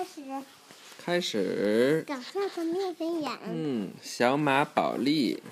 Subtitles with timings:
[0.00, 0.22] 开始。
[0.96, 2.04] 开始。
[2.06, 3.30] 搞笑的面粉眼。
[3.44, 5.42] 嗯，小马宝莉，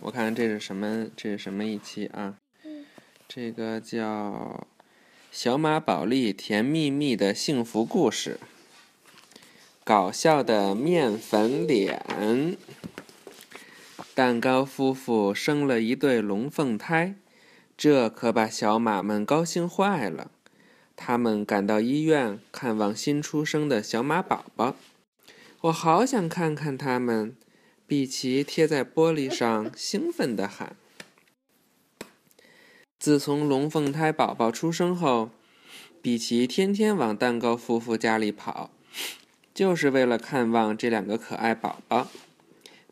[0.00, 1.06] 我看这是什么？
[1.16, 2.34] 这是什么一期啊？
[3.26, 4.60] 这个叫
[5.30, 8.38] 《小马宝莉甜蜜蜜的幸福故事》。
[9.84, 12.58] 搞笑的面粉脸。
[14.14, 17.14] 蛋糕夫妇生了一对龙凤胎，
[17.78, 20.30] 这可把小马们高兴坏了。
[21.04, 24.76] 他们赶到医院看望新出生的小马宝宝。
[25.62, 27.34] 我好想看看他们！
[27.88, 30.76] 比奇贴在玻璃上，兴奋地喊。
[33.00, 35.30] 自从龙凤胎宝宝出生后，
[36.00, 38.70] 比奇天天往蛋糕夫妇家里跑，
[39.52, 42.06] 就是为了看望这两个可爱宝宝。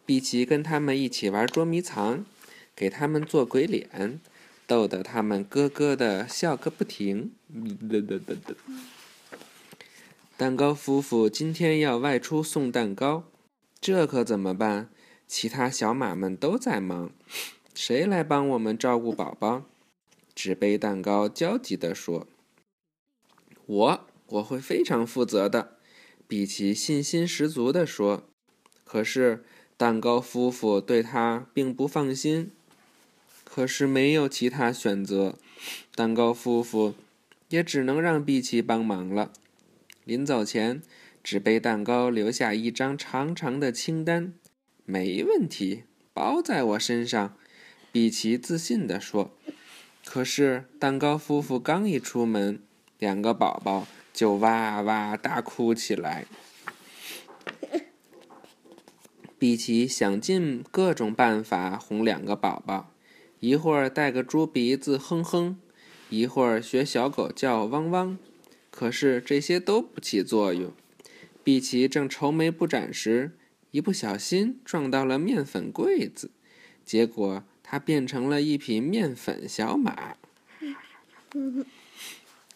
[0.05, 2.27] 比奇跟他们一起玩捉迷藏，
[2.75, 4.21] 给他们做鬼脸。
[4.71, 7.33] 逗得他们咯咯的笑个不停。
[10.37, 13.25] 蛋糕夫妇今天要外出送蛋糕，
[13.81, 14.89] 这可怎么办？
[15.27, 17.11] 其他小马们都在忙，
[17.75, 19.65] 谁来帮我们照顾宝宝？
[20.37, 22.29] 纸杯蛋糕焦急地说
[23.67, 25.79] ：“我，我会非常负责的。”
[26.29, 28.23] 比奇信心十足地说。
[28.85, 29.45] 可是
[29.77, 32.53] 蛋糕夫妇对他并不放心。
[33.53, 35.37] 可是没有其他选择，
[35.97, 36.95] 蛋糕夫妇
[37.49, 39.33] 也只能让碧琪帮忙了。
[40.05, 40.81] 临走前，
[41.25, 44.33] 纸杯蛋糕留下一张长长的清单。
[44.85, 47.37] 没问题，包在我身上，
[47.91, 49.37] 碧琪自信地说。
[50.05, 52.63] 可是蛋糕夫妇刚一出门，
[53.01, 56.25] 两个宝宝就哇哇大哭起来。
[59.41, 62.90] 碧琪想尽各种办法哄两个宝宝。
[63.41, 65.59] 一会儿带个猪鼻子哼哼，
[66.11, 68.19] 一会儿学小狗叫汪汪，
[68.71, 70.73] 可是这些都不起作用。
[71.43, 73.33] 碧琪正愁眉不展时，
[73.71, 76.31] 一不小心撞到了面粉柜子，
[76.85, 80.17] 结果它变成了一匹面粉小马。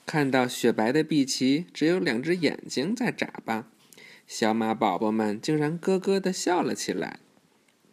[0.05, 3.67] 看到雪白的碧琪只有两只眼睛在眨巴，
[4.27, 7.21] 小马宝宝们竟然咯咯的笑了起来，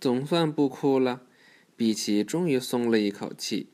[0.02, 1.22] 总算不哭了。
[1.82, 3.66] 比奇终于松了一口气。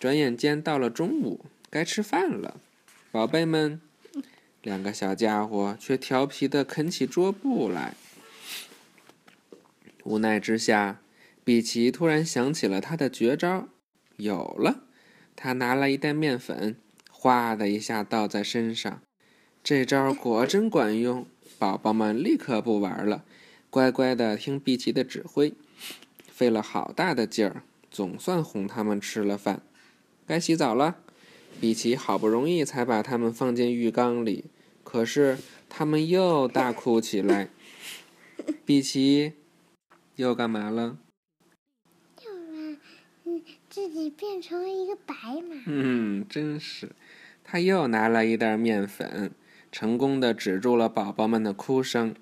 [0.00, 2.58] 转眼间到了中午，该吃饭了。
[3.12, 3.78] 宝贝们，
[4.62, 7.92] 两个小家伙却调皮的啃起桌布来。
[10.04, 11.02] 无奈之下，
[11.44, 13.68] 比奇突然想起了他的绝招，
[14.16, 14.84] 有了！
[15.34, 16.76] 他拿了一袋面粉，
[17.10, 19.02] 哗的一下倒在身上。
[19.62, 21.26] 这招果真管用，
[21.58, 23.26] 宝宝们立刻不玩了，
[23.68, 25.52] 乖乖的听比奇的指挥。
[26.36, 29.62] 费了好大的劲儿，总算哄他们吃了饭。
[30.26, 30.96] 该洗澡了，
[31.58, 34.44] 比奇好不容易才把他们放进浴缸里，
[34.84, 35.38] 可是
[35.70, 37.48] 他们又大哭起来。
[38.66, 39.32] 比奇
[40.16, 40.98] 又干嘛了？
[42.22, 42.78] 又把
[43.24, 45.56] 嗯自己变成了一个白马。
[45.64, 46.90] 嗯，真是。
[47.42, 49.30] 他又拿了一袋面粉，
[49.72, 52.14] 成功的止住了宝宝们的哭声。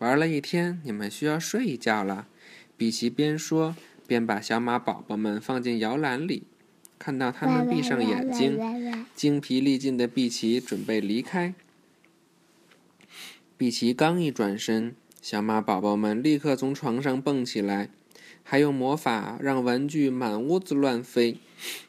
[0.00, 2.26] 玩了一天，你们需要睡一觉了。
[2.76, 6.44] 比奇边说边把小马宝宝们放进摇篮里，
[6.98, 8.58] 看到他们闭上眼睛，
[9.14, 11.54] 精疲力尽的比奇准备离开。
[13.56, 17.90] 比奇刚一转身，小马宝宝们立刻从床上蹦起来，
[18.42, 21.38] 还用魔法让玩具满屋子乱飞。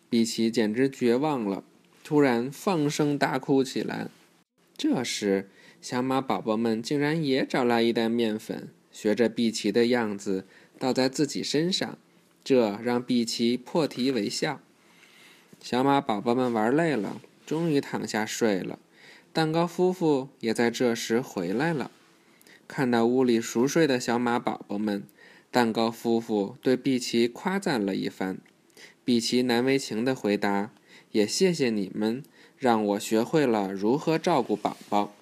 [0.10, 1.64] 比奇简直绝望了，
[2.04, 4.10] 突然放声大哭起来。
[4.78, 5.50] 这时，
[5.82, 10.46] 小马宝宝们竟然也找来一袋面粉，学着碧琪的样子。
[10.80, 11.98] 倒在自己身上，
[12.44, 14.60] 这让碧琪破涕为笑。
[15.62, 18.80] 小马宝宝们玩累了，终于躺下睡了。
[19.32, 21.90] 蛋糕夫妇也在这时回来了。
[22.68, 25.04] 看到屋里熟睡的小马宝宝们，
[25.52, 28.40] 蛋糕夫妇对碧琪夸赞了一番。
[29.06, 30.72] 碧琪难为情的回答
[31.14, 32.24] ：“也谢谢你们，
[32.58, 35.16] 让我学会了如何照顾宝宝。”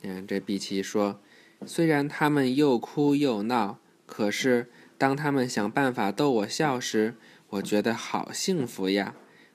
[0.00, 1.20] 你看，这碧琪说。
[1.66, 7.14] 虽然他们又哭又闹，可是当他们想办法逗我笑时，
[7.50, 9.14] 我觉得好幸福呀！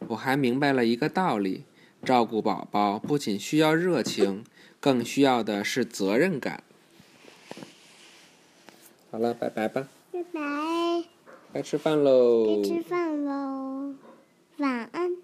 [0.09, 1.63] 我还明白了一个道理：
[2.03, 4.43] 照顾宝宝不仅需要热情，
[4.79, 6.63] 更需要的是责任感。
[9.09, 9.87] 好了，拜拜吧。
[10.11, 10.41] 拜拜。
[11.53, 12.61] 该吃饭喽。
[12.61, 13.95] 该吃饭喽。
[14.57, 15.22] 晚安。